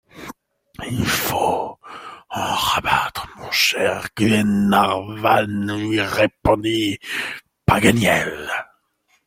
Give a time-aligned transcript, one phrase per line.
[0.89, 1.77] Il faut
[2.31, 5.45] en rabattre, mon cher Glenarvan,
[5.77, 6.97] lui répondit
[7.67, 8.49] Paganel.